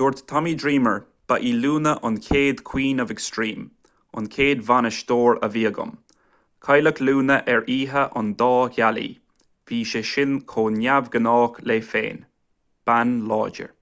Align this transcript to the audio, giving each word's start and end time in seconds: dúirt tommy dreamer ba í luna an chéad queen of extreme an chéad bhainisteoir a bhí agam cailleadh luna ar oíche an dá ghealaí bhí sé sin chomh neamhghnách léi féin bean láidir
dúirt 0.00 0.20
tommy 0.32 0.50
dreamer 0.64 0.98
ba 1.32 1.38
í 1.52 1.54
luna 1.62 1.94
an 2.08 2.18
chéad 2.26 2.60
queen 2.68 3.02
of 3.04 3.12
extreme 3.14 3.64
an 4.20 4.28
chéad 4.34 4.60
bhainisteoir 4.68 5.40
a 5.46 5.48
bhí 5.56 5.64
agam 5.70 5.90
cailleadh 6.68 7.00
luna 7.08 7.38
ar 7.56 7.66
oíche 7.78 8.04
an 8.22 8.28
dá 8.44 8.50
ghealaí 8.78 9.06
bhí 9.72 9.80
sé 9.94 10.02
sin 10.12 10.36
chomh 10.54 10.76
neamhghnách 10.84 11.58
léi 11.72 11.80
féin 11.90 12.22
bean 12.92 13.16
láidir 13.34 13.74